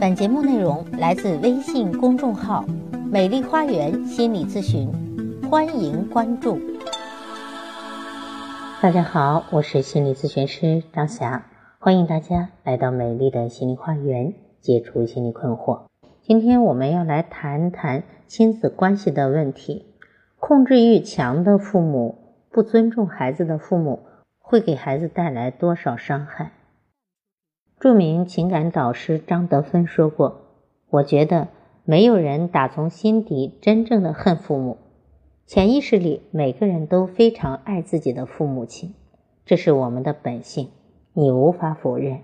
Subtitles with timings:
[0.00, 2.64] 本节目内容来自微信公众号
[3.10, 4.90] “美丽花园心理咨询”，
[5.48, 6.58] 欢迎关注。
[8.82, 11.46] 大家好，我是心理咨询师张霞，
[11.78, 15.82] 欢迎大家来到美丽的心理花园，解除心理困惑。
[16.22, 19.86] 今天我们要来谈谈亲子关系的问题。
[20.40, 22.18] 控制欲强的父母，
[22.50, 24.00] 不尊重孩子的父母，
[24.40, 26.52] 会给孩子带来多少伤害？
[27.84, 30.40] 著名情感导师张德芬说过
[30.88, 31.48] ：“我觉得
[31.84, 34.78] 没有人打从心底真正的恨父母，
[35.44, 38.94] 潜意识里每个人都非常爱自己的父母亲，
[39.44, 40.70] 这是我们的本性，
[41.12, 42.20] 你无法否认。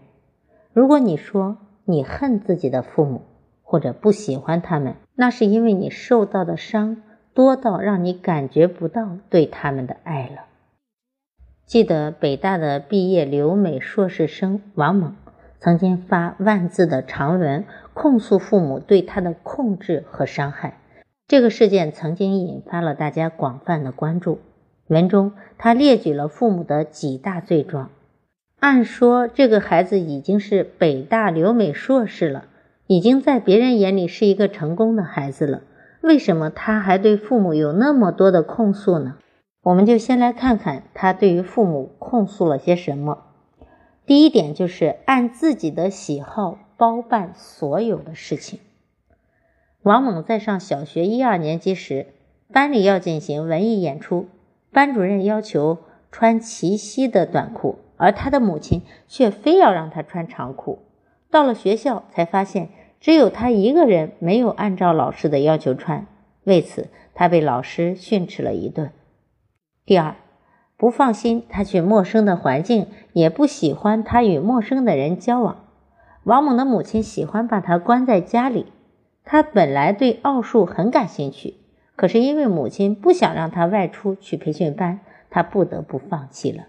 [0.72, 3.20] 如果你说你恨自己的父母
[3.62, 7.02] 或者不喜欢他们，那是因为你受到的伤
[7.34, 10.46] 多到让你感觉不到对他们的爱了。”
[11.68, 15.14] 记得北大的毕业留美硕士生王猛。
[15.60, 20.78] 曾经发万字的长文控诉父母对他的控制和伤害，
[21.28, 24.38] 这个事件曾经引发了大家广泛的关注。
[24.86, 27.90] 文中他列举了父母的几大罪状。
[28.58, 32.46] 按说这个孩子已经是北大留美硕士了，
[32.86, 35.62] 已经在别人眼里是一个成功的孩子了，
[36.00, 39.16] 为什么他还对父母有那么多的控诉呢？
[39.62, 43.26] 我们就先来看看他对于父母控诉了些什么。
[44.10, 48.58] 第一点就是按自己的喜好包办所有的事情。
[49.82, 52.08] 王猛在上小学一二年级时，
[52.52, 54.26] 班里要进行文艺演出，
[54.72, 55.78] 班主任要求
[56.10, 60.80] 穿齐膝的短裤，而他的母亲却非要让他穿长裤。
[61.30, 66.08] 到了学校才发现，只有他一个人没有按照老师的要求穿，
[66.42, 68.90] 为此他被老师训斥了一顿。
[69.84, 70.16] 第二。
[70.80, 75.66] 不放心他去陌生的环境，也不喜欢他与陌生的人交往。
[76.24, 78.64] 王猛的母亲喜欢把他关在家里。
[79.22, 81.56] 他本来对奥数很感兴趣，
[81.96, 86.64] 可是因为母亲不想让他外出去培训班，他不得不放弃了。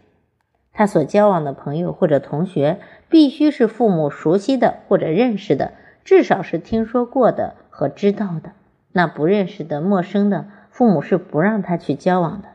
[0.73, 5.71] 他所交往的朋友或者同学，必须是父母熟悉的或者认识的，
[6.03, 8.51] 至少是听说过的和知道的。
[8.91, 12.49] 那不认识的、陌生的，父母是不让他去交往的。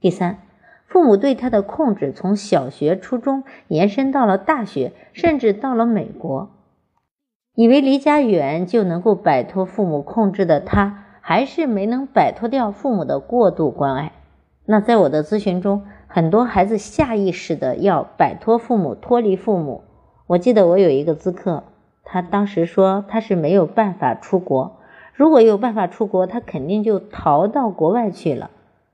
[0.00, 0.38] 第三。
[0.90, 6.50] 父母对他的控制从小学、初中延伸到了大学，甚至到了美国。
[7.54, 14.10] 以为离家远就能够摆脱父母控制的他，还是没能摆脱掉父母的过度关爱。
[14.66, 19.84] 那在我的咨询中，很多孩子下意识的要摆脱父母、脱离父母。
[20.26, 21.62] 我记得我有一个咨客，
[22.02, 24.80] 他当时说他是没有办法出国，
[25.14, 28.50] 如果有办法出国，他肯定就逃到国外去了。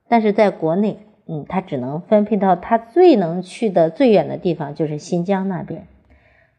[0.08, 1.05] 但是在国内。
[1.28, 5.88] 嗯，他只能分配到他最能去的最远的地方，就是新疆那边。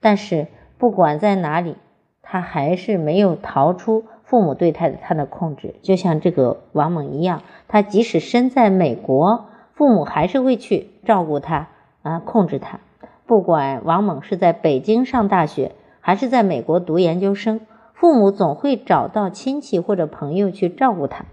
[0.01, 0.47] 但是
[0.77, 1.77] 不管在哪里，
[2.21, 5.75] 他还是没有逃出父母对他的他的控制。
[5.81, 11.69] 就像这个王猛一样，他即使身在美国，父母还是会去照顾他
[12.01, 12.81] 啊，控制他。
[13.25, 17.61] 不管王猛是在北京上大学，还是在美国读研究生，
[17.93, 21.23] 父母总会找到亲戚或者朋友去照顾他。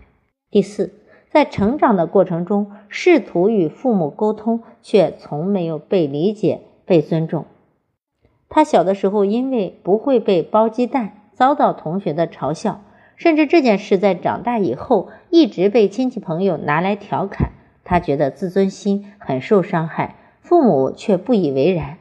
[0.52, 0.92] 第四。
[1.34, 7.46] 在成长的过程中，试图与父母沟通，却从没有被理解、被尊重。
[8.48, 12.82] 他小的时候因为不会被包鸡蛋，遭到同学的嘲笑，
[13.16, 17.50] 甚至这件事在长大以后一直被亲戚朋友拿来调侃。
[17.82, 21.98] 他觉得自尊心很受伤害，父母却不以为然。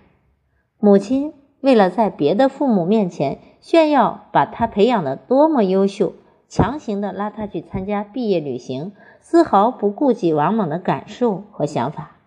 [0.79, 6.13] 母亲为了在别的父母面前炫耀把他培养的多么优秀，
[6.47, 8.91] 强行的拉他去参加毕业旅行。
[9.25, 12.17] 丝毫不顾及王猛的感受和想法，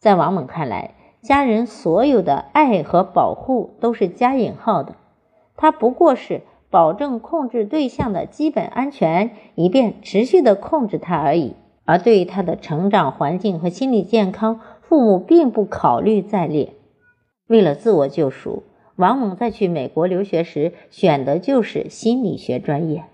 [0.00, 4.96] 在王猛看来，家人所有的爱和保护都是加引号的，
[5.56, 11.54] 他不过是保证控制对象的基本安全，以便持续的控制他而已。
[11.84, 16.72] 而对于他的成长环境和心理健康，父母并不考虑在列。
[17.46, 18.64] 为了自我救赎，
[18.96, 23.04] 王猛在去美国留学时选的就是心理学专业。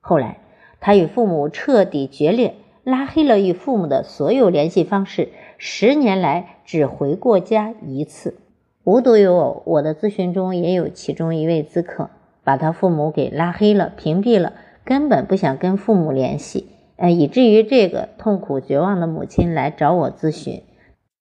[0.00, 0.38] 后来，
[0.80, 2.54] 他与父母彻底决裂。
[2.84, 5.28] 拉黑了与父母的所有联系方式，
[5.58, 8.36] 十年来只回过家一次。
[8.84, 12.08] 无独有偶，我的咨询中也有其中一位咨客，
[12.42, 14.54] 把他父母给拉黑了、屏蔽了，
[14.84, 16.66] 根本不想跟父母联系，
[16.96, 20.62] 呃，以至于这个痛苦绝望的母亲来找我咨询。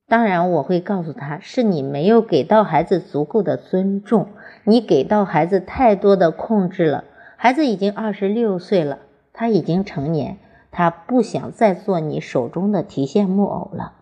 [0.07, 4.29] 当然，我会告诉他，是你没有给到孩子足够的尊重，
[4.63, 7.03] 你给到孩子太多的控制了。
[7.35, 8.99] 孩子已经二十六岁了，
[9.33, 10.37] 他已经成年。
[10.71, 13.93] 他不想再做你手中的提线木偶了。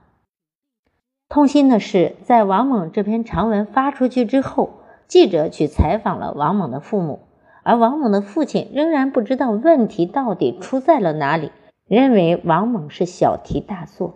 [1.30, 4.70] 痛心的是，在王猛这篇长文发出去之后，
[5.08, 7.20] 记者去采访了王猛的父母，
[7.64, 11.52] 而王猛的父亲仍然不知道问题到底出在了哪里，
[11.86, 14.16] 认为王猛是小题大做。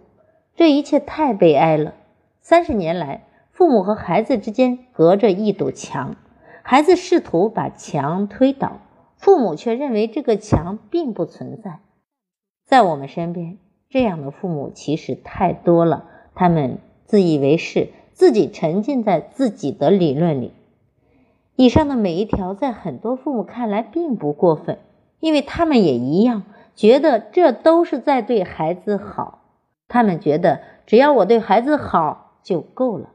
[0.56, 1.94] 这一切太悲哀了。
[2.40, 6.16] 三十年来，父母和孩子之间隔着一堵墙，
[6.64, 8.80] 孩子试图把墙推倒，
[9.18, 11.80] 父母却认为这个墙并不存在。
[12.72, 13.58] 在我们身边，
[13.90, 16.06] 这样的父母其实太多了。
[16.34, 20.54] 他们自以为是，自己沉浸在自己的理论里。
[21.58, 24.78] 以上的每一条，在很多父母看来并不过分，
[25.20, 29.40] 因为他们也一样觉得这都是在对孩子好。
[29.90, 33.10] 他们觉得只要我对孩子好就够了。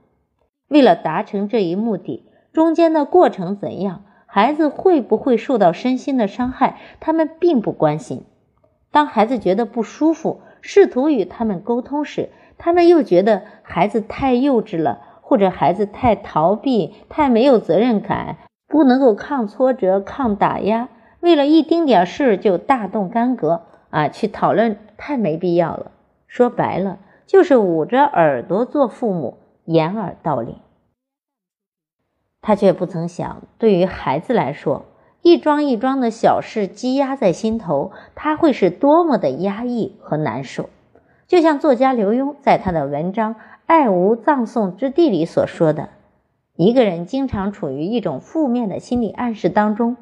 [0.69, 8.25] 为了达成这一目的，中间的过程怎样，孩子会不会受到身心的伤害，他们并不关心。
[8.97, 15.03] 当孩子觉得不舒服，试图与他们沟通时，他们又觉得孩子太幼稚了。
[15.21, 20.89] 或者孩子太逃避、太没有责任感，不能够抗挫折、抗打压，
[21.21, 25.91] 为了一丁点事就大动干戈啊，去讨论太没必要了。
[26.27, 30.57] 说白了，就是捂着耳朵做父母，掩耳盗铃。
[32.41, 34.85] 他却不曾想，对于孩子来说，
[35.27, 40.71] 一桩一桩的小事积压在心头，他会是多么的压抑和难受。
[41.27, 43.35] 就像作家刘墉在他的文章。
[43.67, 45.89] 爱无葬送之地里所说的，
[46.55, 49.97] 一个人经常处于一种负面的心理暗示当中，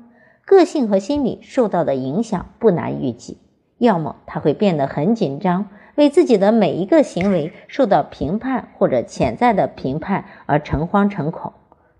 [0.44, 3.38] 个性和心理受到的影响不难预计。
[3.78, 11.54] 要么他会变得很紧张，为自己的每一个行为受到评判或者潜在的评判而诚惶诚恐，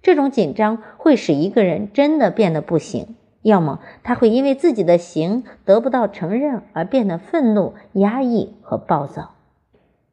[0.05, 9.31] 这种紧张会使一个人真的变得不行；要么他会因为自己的行得不到承认而变得愤怒、压抑和暴躁。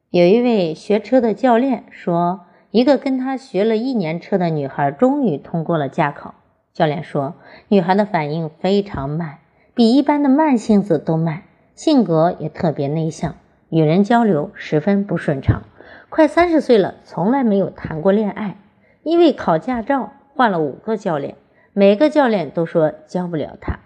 [0.08, 6.34] 有一位学车的教练说，一个跟他学了一年车的女孩终于通过了驾考。
[6.72, 7.34] 教练说，
[7.68, 9.40] 女孩的反应非常慢，
[9.74, 11.42] 比一般的慢性子都慢，
[11.74, 13.34] 性格也特别内向，
[13.68, 15.64] 与人交流十分不顺畅。
[16.08, 18.56] 快三十岁了，从来没有谈过恋爱。
[19.02, 21.36] 因为考驾照换了五个教练，
[21.72, 23.80] 每个教练都说教不了他。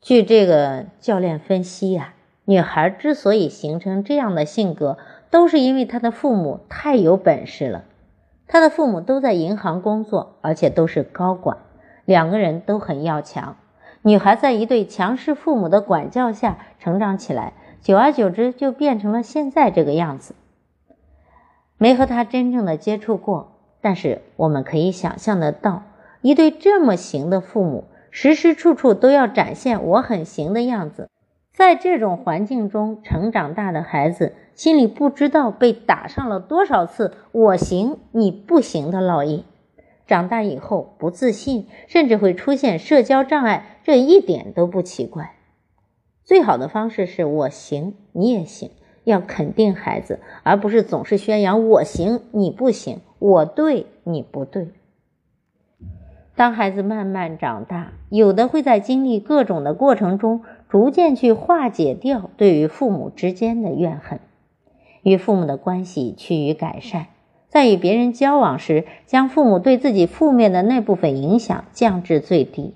[0.00, 2.14] 据这个教练分析呀。
[2.44, 4.96] 女孩之所以形成这样的性格，
[5.28, 7.84] 都是因为她的父母太有本事了。
[8.46, 11.58] 她的父母都在银行工作，而且都是高管，
[12.06, 13.58] 两个人都很要强。
[14.00, 17.52] 女孩在一对强势父母的管教下成长起来，
[17.82, 20.34] 久而久之就变成了现在这个样子。
[21.76, 25.82] 没和她真正的接触过，但是我们可以想象得到，
[26.20, 31.08] 一对这么行的父母，时时处处都要展现我很行的样子。
[31.54, 39.44] 在这种环境中成长大的孩子，心里不知道被打上了多少次“我行你不行”的烙印。
[40.06, 45.34] 长大以后不自信，甚至会出现社交障碍，这一点都不奇怪。
[46.24, 48.70] 最好的方式是我行你也行，
[49.04, 54.68] 要肯定孩子，而不是总是宣扬我行你不行，我对你不对。
[56.36, 60.42] 当孩子慢慢长大，有的会在经历各种的过程中。
[60.70, 64.20] 逐渐去化解掉对于父母之间的怨恨，
[65.02, 67.06] 与父母的关系趋于改善，
[67.48, 72.74] 在与别人交往时，将父母对自己负面的那部分影响降至最低。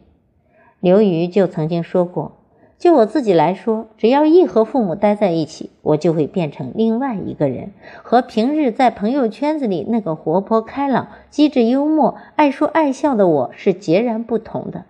[0.81, 2.38] 刘瑜就曾经说过
[2.83, 7.71] ：“就我自己来说，只要一和父母待在一起，我就会变成另外一个人，
[8.03, 14.83] 和平日在朋友圈子里那个活泼开朗、机智幽默、爱说爱笑的我是截然不同的。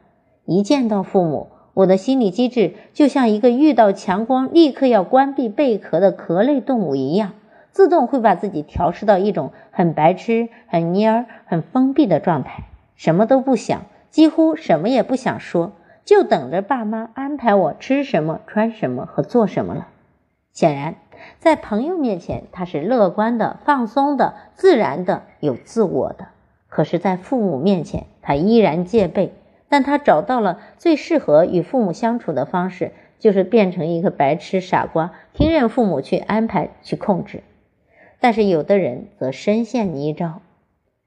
[0.47, 7.33] 一见到父母。”我的心理机制就像一个遇到强光立刻要关闭贝壳的壳类动物一样，
[7.73, 12.65] 自动会把自己调试到一种很白痴、很蔫儿、很封闭的状态，
[12.97, 15.73] 什么都不想，几乎什么也不想说，
[16.05, 19.89] 就等着爸妈安排我吃什么、穿什么和做什么了。
[20.53, 20.97] 显然，
[21.39, 26.27] 在朋友面前他是乐观的、放松的、自然的、有自我的；
[26.69, 29.33] 可是，在父母面前，他依然戒备。
[29.69, 37.43] 但他找到了最适合与父母相处的方式，就是变成一个白痴傻瓜，听任父母去安排去控制。
[38.21, 40.41] 但是有的人则深陷泥沼，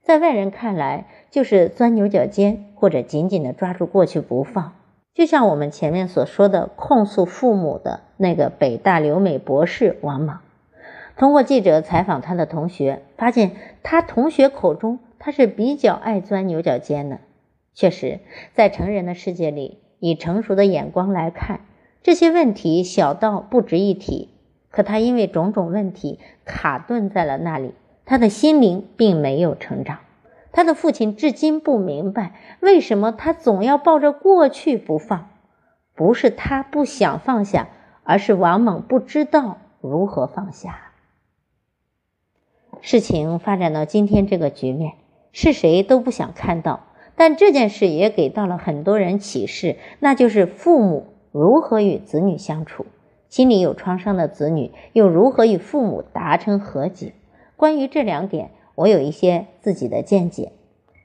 [0.02, 4.72] 在外人看来就是钻牛角尖，或者紧紧的抓住过去不放。
[5.16, 10.40] 就像我们前面所说的控诉父母的那个北大留美博士王莽，
[11.16, 17.20] 通过记者采访他的同学，发现他同学口中他是比较爱钻牛角尖的。
[17.72, 18.20] 确实，
[18.52, 21.60] 在成人的世界里，以成熟的眼光来看，
[22.02, 24.28] 这些问题小到不值一提。
[24.70, 27.72] 可他因为种种问题卡顿在了那里，
[28.04, 29.96] 他的心灵并没有成长。
[30.56, 35.28] 他的父亲至今不明白为什么他总要抱着过去不放，
[35.94, 37.68] 不是他不想放下，
[38.04, 40.92] 而是王猛不知道如何放下。
[42.80, 44.94] 事情发展到今天这个局面，
[45.30, 46.86] 是谁都不想看到，
[47.16, 52.86] 但这件事也给到了很多人启示，那就是父母如何与子女相处，
[53.28, 57.12] 心里有创伤的子女又如何与父母达成和解。
[57.56, 58.52] 关于这两点。
[58.76, 60.52] 我有一些自己的见解，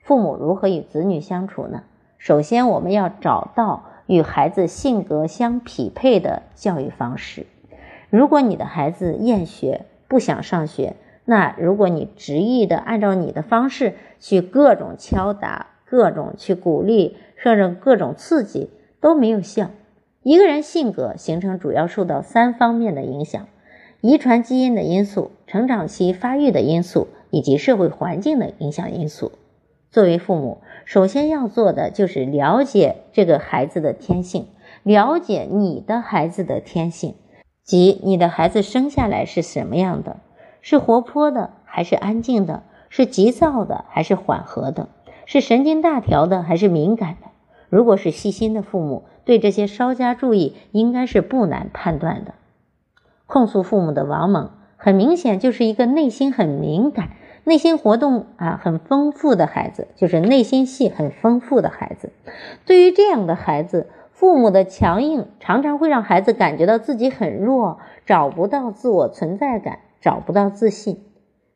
[0.04, 1.84] 父母如何与子女相处呢？
[2.18, 7.46] 首先，我们要找到与孩子性格相匹配的教育方式。
[8.10, 19.72] 如果你的孩子厌学，不想上学，那如果你执意的按照你的方式去各种敲打、各种去鼓励，甚至各种刺激都没有效。
[20.24, 23.48] 一个人性格形成主要受到三方面的影响：
[24.02, 27.08] 遗传基因的因素、成长期发育的因素。
[27.32, 29.32] 以及社会环境的影响因素，
[29.90, 34.48] 作为父母，首先要做的就是了解这个孩子的天性，
[34.84, 37.16] 了解你的孩子的天性，
[37.64, 40.18] 即你的孩子生下来是什么样的，
[40.62, 44.90] 是活泼的还是安静的，是急躁的还是缓和的，
[45.26, 47.28] 是神经大条的还是敏感的。
[47.70, 52.34] 如果是细心的父母，对这些稍加注意，应该是不难判断的。
[53.26, 57.12] 控诉父母的王猛，很明显就是一个内心很敏感。
[57.44, 62.12] 内心活动啊很丰富的孩子，就是内心戏很丰富的孩子。
[62.66, 71.04] 对于这样的孩子，父母的强硬常常会让孩子感觉到自己很弱，找不到自我存在感，找不到自信。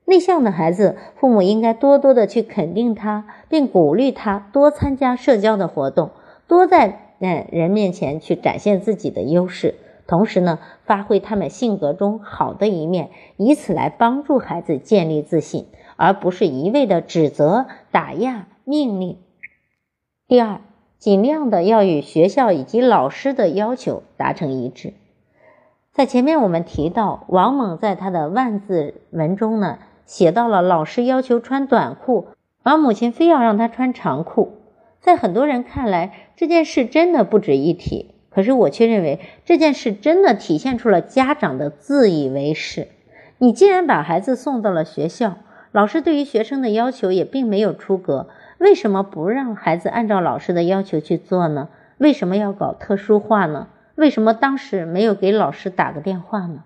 [0.05, 6.11] 内向的孩子，父母应该多多的去肯定他，并鼓励他多参加社交的活动，
[6.47, 9.75] 多在嗯人面前去展现自己的优势。
[10.07, 19.17] 同时呢，发挥他们性格中好的一面，以此来帮助孩子建立自信，而不是一味的指责、打压、命令。
[20.27, 20.61] 第二，
[20.97, 24.93] 尽量的要与学校以及老师的要求达成一致。
[25.91, 32.27] 在前面我们提到，王猛在他的万字文中呢，写到了老师要求穿短裤，
[32.63, 34.57] 而母亲非要让他穿长裤。
[34.99, 38.14] 在很多人看来，这件事真的不值一提。
[38.35, 42.89] 可是我却认为这件事真的体现出了家长的自以为是。
[43.37, 45.37] 你既然把孩子送到了学校，
[45.71, 48.27] 老师对于学生的要求也并没有出格，
[48.57, 51.69] 为什么不让孩子按照老师的要求去做呢？
[51.97, 53.69] 为什么要搞特殊化呢？
[53.95, 56.65] 为什么当时没有给老师打个电话呢？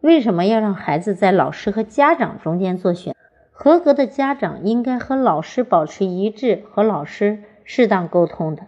[0.00, 3.14] 为什么要让孩子在老师和家长中间做选？
[3.52, 8.64] 合格的家长应该和老师保持一致，和老师适当沟通的。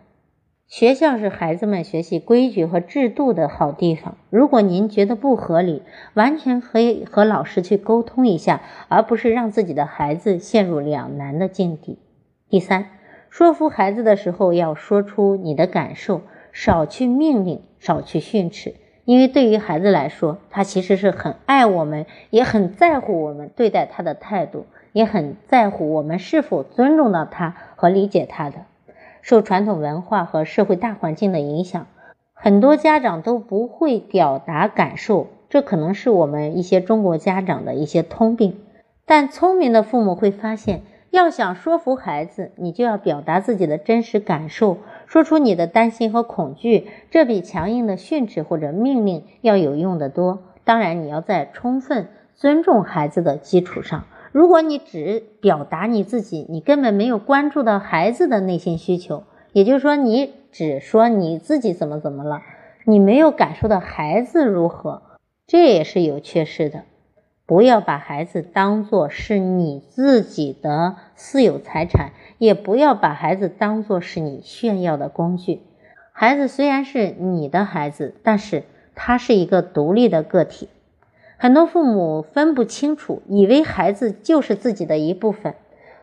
[0.69, 4.19] 学校是孩子们学习规矩和制度的好地方。
[4.29, 5.83] 如果您觉得不合理，
[6.13, 11.99] 完全可以和老师去沟通一下，而不是让自己的孩子陷入两难的境地。
[12.51, 12.91] 第三，
[13.31, 16.21] 说服孩子的时候要说出你的感受，
[16.53, 18.75] 少去命令，少去训斥，
[19.07, 28.67] 因为对于孩子来说，他其实是很爱我们，也很在乎我们对待他的态度，也很在乎我们是否尊重到他和理解他的。
[29.29, 31.87] 受传统文化和社会大环境的影响，
[32.33, 38.59] 很多家长都不会表达感受，这可能是我们一些中国家长的一些通病。
[39.05, 40.81] 但聪明的父母会发现，
[41.11, 50.43] 要想说服孩子，你就要表达自己的真实感受，说出你的担心和恐惧，这比强硬的训斥或者命令要有用的多。
[50.65, 54.05] 当然，你要在充分尊重孩子的基础上。
[54.33, 62.43] 如果你只表达你自己，你根本没有关注到孩子的内心需求，也就是说，你只说你自己怎么怎么了，
[62.85, 65.03] 你没有感受到孩子如何，
[65.47, 66.85] 这也是有缺失的。
[67.47, 75.63] 不要把孩子当做是你自己的私有财产，也不要把孩子当做是你炫耀的工具。
[76.13, 80.69] 孩子虽然是你的孩子，但是他是一个独立的个体。
[81.40, 85.54] 很多父母分不清楚，以为孩子就是自己的一部分。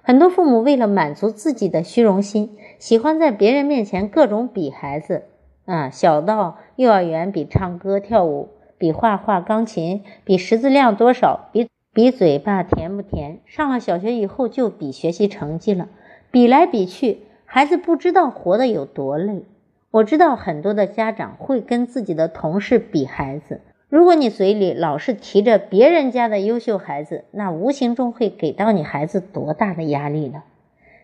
[0.02, 5.24] 很多父母为了满足自己的虚荣心，喜欢在别人面前各种比孩子。
[5.66, 13.40] 啊，小到幼儿园比唱歌跳舞，比画画钢琴，比识字量多少，比比嘴巴甜不甜。
[13.46, 15.90] 上了小学以后就比学习成绩了，
[16.32, 19.44] 比来比去，孩子不知道活得有多累。
[19.92, 23.60] 我知道很多的家长会跟自己的同事比孩子。
[23.96, 30.44] 如果你嘴里老是提着别人家的优秀孩子，那无形中会给到你孩子多大的压力呢？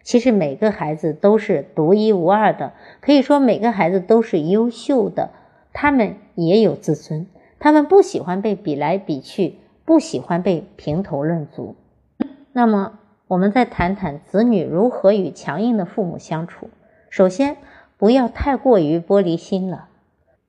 [0.04, 5.30] 其实每个孩子都是独一无二的，可以说每个孩子都是优秀的，
[5.72, 7.28] 他们也有自尊，
[7.60, 9.56] 他们不喜欢被比来比去，
[9.86, 11.78] 不喜欢被评头论足。
[12.52, 16.70] 那么我们再谈谈子女如何与强硬的父母相处。
[17.10, 17.56] 首先，
[17.98, 19.88] 不要太过于玻璃心了。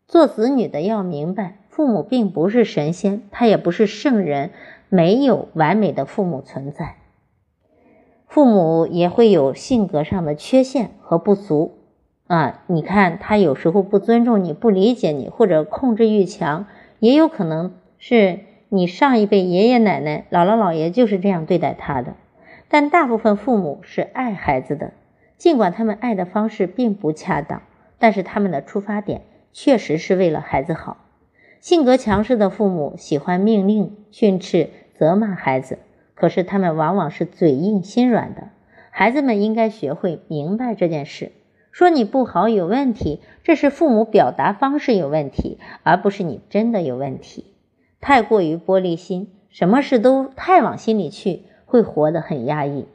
[0.08, 4.50] 做子女的要明白，父母并不是神仙，他也不是圣人，
[4.90, 6.96] 没有完美的父母存在。
[8.26, 11.78] 父母也会有性格上的缺陷和不足
[12.26, 12.62] 啊！
[12.66, 16.66] 你看，他有时候不尊重你，不理解你，或者控制欲强，
[16.98, 22.16] 也有可能是你上一辈爷爷奶奶、姥姥姥爷就是这样对待他的。
[22.68, 24.92] 但大部分父母是爱孩子的，
[25.38, 27.62] 尽管他们爱的方式并不恰当，
[27.98, 29.22] 但是他们的出发点
[29.54, 30.98] 确实是为了孩子好。
[31.62, 35.78] 性格强势的父母喜欢命令、训斥、责骂孩子，
[36.16, 38.48] 可是他们往往是嘴硬心软的。
[38.90, 41.30] 孩子们应该学会明白这件事：
[41.70, 47.54] 说你不好有问题，这是父母表达方式有问题，而不是你真的有问题。
[48.00, 51.42] 太过于玻璃心，什么事都太往心里去。
[51.64, 52.86] 会活得很压抑。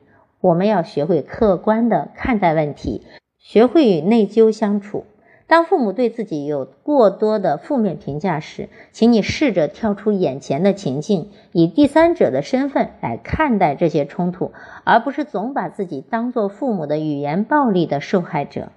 [0.42, 3.02] 我们要学会客观的看待问题，
[3.40, 5.06] 学会与内疚相处。
[5.48, 14.52] 当父母对自己有过多的负面评价时，请你试着跳出眼前的情境，以第三者的身份来看待这些冲突，
[14.84, 18.72] 而不是总把自己当做父母的语言暴力的受害者。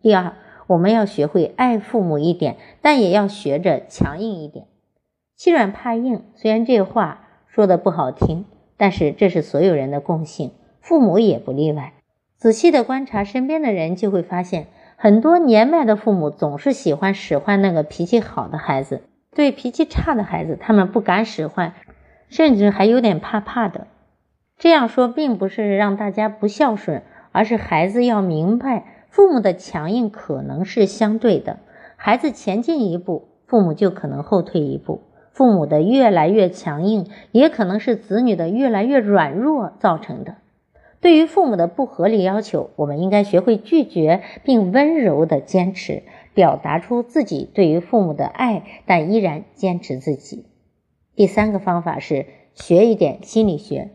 [0.00, 0.32] 第二，
[0.66, 4.66] 我们要学会爱父母一点，但也要学着强硬一点。
[5.36, 8.46] 欺软怕硬，虽然这话说的不好听。
[8.76, 10.50] 但是这是所有人的共性，
[10.80, 11.94] 父母也不例外。
[12.36, 14.66] 仔细的观察身边的人，就会发现，
[14.96, 19.02] 很多年迈的父母总是喜欢使唤那个脾气好的孩子，
[19.34, 21.74] 对脾气差的孩子，他们不敢使唤，
[22.28, 23.86] 甚至还有点怕怕的。
[24.56, 31.58] 这样说并不是让大家不孝顺，而是孩子要明白，父母的强硬可能是相对的，
[31.96, 35.02] 孩子前进一步，父母就可能后退一步。
[35.32, 40.36] 父母的越来越强硬，也可能是子女的越来越软弱造成的。
[41.04, 50.46] 对于父母的不合理要求，我们应该学会拒绝，并温柔的坚持，表达出自己对于父母的爱，但依然坚持自己。
[51.14, 53.90] 第三个方法是学一点心理学。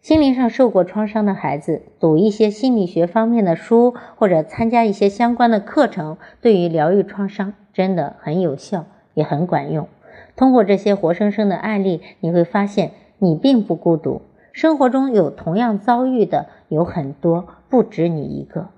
[0.00, 9.86] 心灵上受过创伤的孩子，读一些心理学方面的书，或者参加一些相关的课程，对于疗愈创伤真的很有效，也很管用。
[10.34, 18.68] 通过这些活生生的案例，你会发现你并不孤独，生活中有同样遭遇的有很多，不止你一个。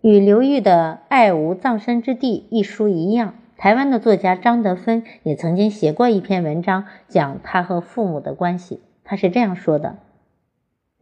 [0.00, 8.80] 与刘玉的《爱无葬身之地》一书一样，台湾的作家张德芬也曾经写过一篇文章，讲他和父母的关系。
[9.04, 9.96] 他是这样说的：“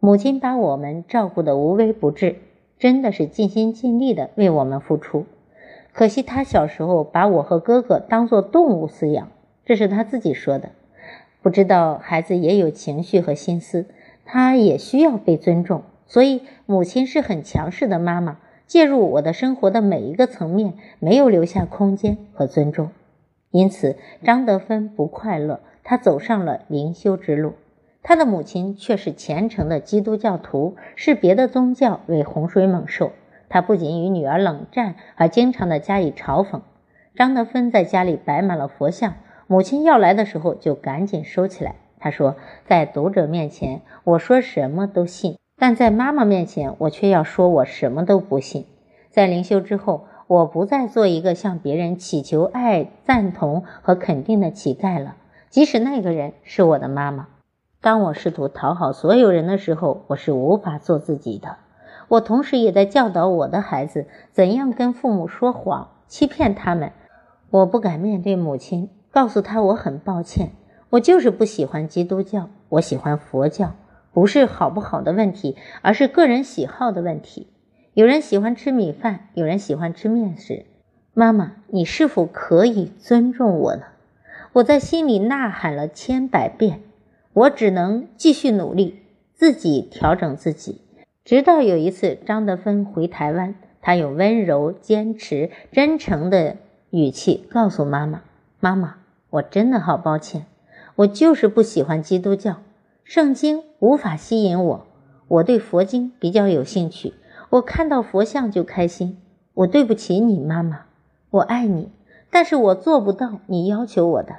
[0.00, 2.36] 母亲把我们照顾得无微不至，
[2.78, 5.26] 真的是尽心尽力的为我们付出。”
[5.92, 9.28] 可惜他小时候把我和哥哥当作动物饲养，
[9.64, 10.70] 这是他自己说的。
[11.46, 13.86] 不知道孩子也有情绪和心思，
[14.24, 15.84] 他也需要被尊重。
[16.04, 22.90] 所以母亲是很强势的妈妈，介入我的生活的每一个层面，没有留下空间和尊重。
[23.52, 27.52] 因此，张德芬不快乐，他走上了灵修之路。
[28.02, 33.12] 他的母亲却是虔诚的基督教徒，视别的宗教为洪水猛兽。
[33.48, 36.62] 他不仅与女儿冷战，还经常的加以嘲讽。
[37.14, 39.14] 张德芬在家里摆满了佛像，
[39.46, 41.76] 母亲要来的时候就赶紧收起来。
[41.98, 48.66] 他说：“在读者面前，我说什么都信；但在妈妈面前，我却要说我什么都不信。”
[49.10, 55.16] 在灵修之后，我不再做一个向别人祈求爱、赞同和肯定的乞丐了，
[55.48, 57.28] 即使那个人是我的妈妈。
[57.80, 61.56] 当我试图讨好所有人的时候，我是无法做自己的。
[62.08, 66.92] 我同时也在教导我的孩子怎样跟父母说谎，欺骗他们。
[67.50, 70.50] 我不敢面对母亲，告诉他我很抱歉，
[70.90, 73.74] 我就是不喜欢基督教，我喜欢佛教，
[74.12, 77.46] 不是好不好的问题，而是个人喜好的问题。
[77.94, 80.66] 有人喜欢吃米饭，有人喜欢吃面食。
[81.14, 83.84] 妈妈，你是否可以尊重我呢？
[84.52, 86.82] 我在心里呐喊了千百遍，
[87.32, 89.00] 我只能继续努力，
[89.32, 90.82] 自己调整自己。
[91.24, 96.58] 直到有一次，张德芬回台湾，他用温柔、坚持、真诚的
[96.90, 98.20] 语气告诉妈妈
[98.60, 98.96] ：“妈妈，
[99.30, 100.46] 我真的好抱歉，
[100.96, 102.56] 我就是不喜欢基督教，
[103.04, 104.86] 圣经无法吸引我，
[105.28, 107.14] 我对佛经比较有兴趣，
[107.50, 109.18] 我看到佛像就开心。
[109.54, 110.82] 我对不起你，妈妈，
[111.30, 111.90] 我爱你，
[112.30, 114.36] 但是我做不到你要求我的。”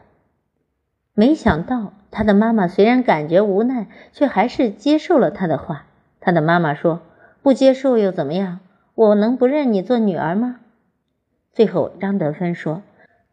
[1.15, 5.87] 没想到，他的妈妈虽然感觉无奈，却还是接受了他的话。
[6.19, 7.01] 他的妈妈说
[7.41, 8.59] ：“不接受又怎么样？
[8.93, 10.59] 我能不认你做女儿吗？”
[11.51, 12.83] 最后，张德芬说：“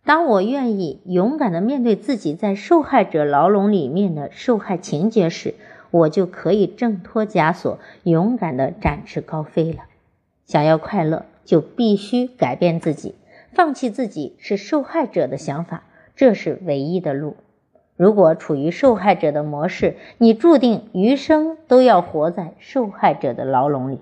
[0.04, 5.54] 当我愿意勇敢地面对自己在受害者牢笼里面的受害情节时，
[5.90, 9.84] 我就可以挣脱枷锁，勇敢地展翅高飞了。
[10.44, 13.14] 想要快乐，就必须改变自己，
[13.52, 17.36] 放弃自己是受害者的想法，这是唯一的路。
[17.96, 24.00] 如果处于受害者的模式，你注定余生都要活在受害者的牢笼里。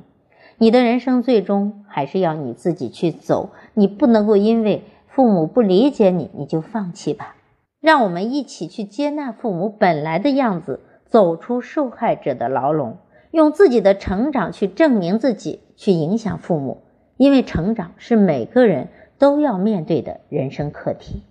[0.58, 4.82] 你的人生最终还是要你自己去走，你不能够因为
[5.14, 7.36] 父母不理解你，你就放弃吧。
[7.80, 12.98] 让我们一起去接纳父母本来的样子，走出受害者的牢笼，
[13.30, 16.82] 用自己的成长去证明自己，去影响父母。
[17.16, 21.22] 因为成长是每个人都要面对的人生课题，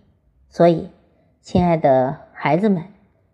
[0.50, 0.90] 所以，
[1.42, 2.22] 亲爱的。
[2.44, 2.86] 孩子们，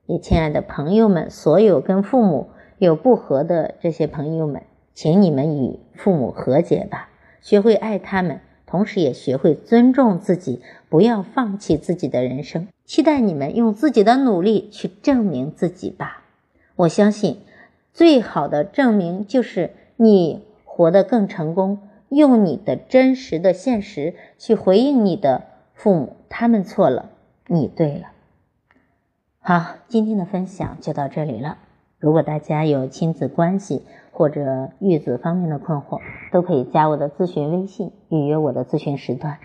[0.05, 7.07] 也亲爱的朋友们，所有跟父母有不和的这些朋友们，请你们与父母和解吧，
[7.39, 12.67] 学会爱他们，同时也学会尊重自己，不要放弃自己的人生。
[12.85, 16.23] 期待你们用自己的努力去证明自己吧。
[16.75, 17.39] 我相信，
[17.91, 27.09] 最好的证明就是你活得更成功，用你的真实的现实去回应你的父母，他们错了，
[27.47, 28.11] 你对了。
[29.39, 31.57] 好，今天的分享就到这里了。
[31.99, 33.81] 如果大家有亲子关系
[34.17, 35.99] 或者育子方面的困惑，
[36.31, 39.37] 都可以加我的咨询微信，预约我的咨询时段。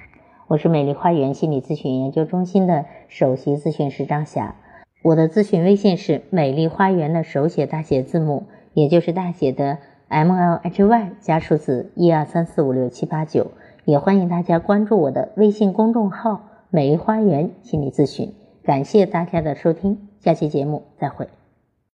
[0.49, 4.57] 我是美丽花园心理咨询研究中心的首席咨询师张霞，
[5.03, 9.77] 我的咨询微信是美丽花园的手写大写字母，也就是大写的
[10.09, 13.49] M L H Y 加数字一二三四五六七八九。
[13.85, 16.41] 也欢迎大家关注我的微信公众号
[16.73, 18.33] “美丽花园心理咨询”。
[18.65, 21.29] 感谢大家的收听，下期节目再会。